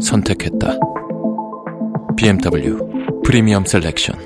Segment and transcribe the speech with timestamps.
[0.00, 0.78] 선택했다.
[2.16, 2.78] BMW
[3.24, 4.18] 프리미엄 셀렉션.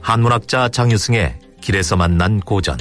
[0.00, 2.78] 한문학자 장유승의 길에서 만난 고전.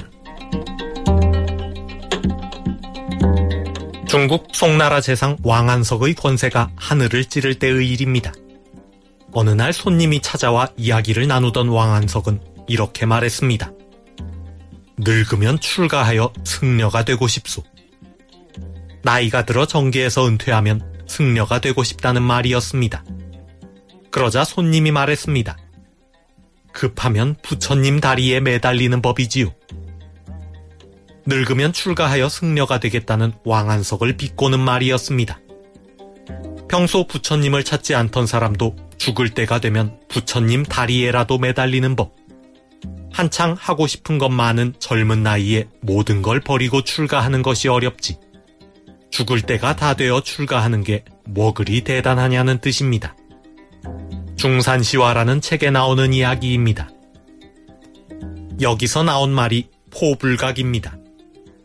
[4.07, 8.31] 중국 송나라 재상 왕안석의 권세가 하늘을 찌를 때의 일입니다.
[9.31, 13.71] 어느 날 손님이 찾아와 이야기를 나누던 왕안석은 이렇게 말했습니다.
[14.97, 17.63] 늙으면 출가하여 승려가 되고 싶소.
[19.03, 23.03] 나이가 들어 정계에서 은퇴하면 승려가 되고 싶다는 말이었습니다.
[24.11, 25.57] 그러자 손님이 말했습니다.
[26.73, 29.53] 급하면 부처님 다리에 매달리는 법이지요.
[31.25, 35.39] 늙으면 출가하여 승려가 되겠다는 왕안석을 비꼬는 말이었습니다.
[36.69, 42.15] 평소 부처님을 찾지 않던 사람도 죽을 때가 되면 부처님 다리에라도 매달리는 법.
[43.11, 48.17] 한창 하고 싶은 것 많은 젊은 나이에 모든 걸 버리고 출가하는 것이 어렵지.
[49.09, 53.15] 죽을 때가 다 되어 출가하는 게 뭐 그리 대단하냐는 뜻입니다.
[54.37, 56.89] 중산시화라는 책에 나오는 이야기입니다.
[58.61, 60.97] 여기서 나온 말이 포불각입니다.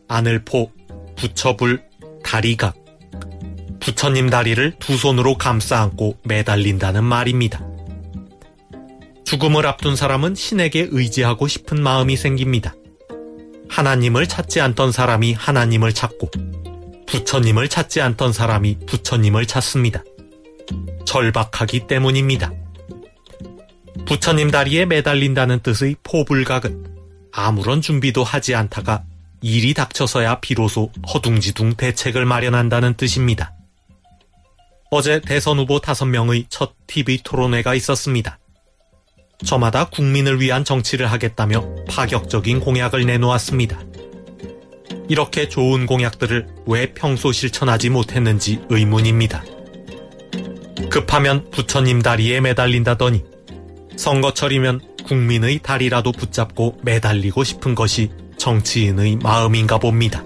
[0.08, 0.72] 아늘포,
[1.16, 1.82] 부처불,
[2.24, 2.76] 다리각.
[3.82, 7.66] 부처님 다리를 두 손으로 감싸 안고 매달린다는 말입니다.
[9.24, 12.76] 죽음을 앞둔 사람은 신에게 의지하고 싶은 마음이 생깁니다.
[13.68, 16.30] 하나님을 찾지 않던 사람이 하나님을 찾고,
[17.08, 20.04] 부처님을 찾지 않던 사람이 부처님을 찾습니다.
[21.04, 22.52] 절박하기 때문입니다.
[24.06, 26.86] 부처님 다리에 매달린다는 뜻의 포불각은
[27.32, 29.02] 아무런 준비도 하지 않다가
[29.40, 33.56] 일이 닥쳐서야 비로소 허둥지둥 대책을 마련한다는 뜻입니다.
[34.94, 38.38] 어제 대선 후보 5명의 첫 TV 토론회가 있었습니다.
[39.42, 43.80] 저마다 국민을 위한 정치를 하겠다며 파격적인 공약을 내놓았습니다.
[45.08, 49.42] 이렇게 좋은 공약들을 왜 평소 실천하지 못했는지 의문입니다.
[50.90, 53.24] 급하면 부처님 다리에 매달린다더니
[53.96, 60.22] 선거철이면 국민의 다리라도 붙잡고 매달리고 싶은 것이 정치인의 마음인가 봅니다.